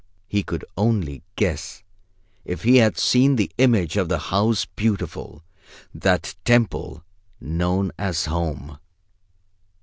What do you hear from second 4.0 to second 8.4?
the House Beautiful, that temple known as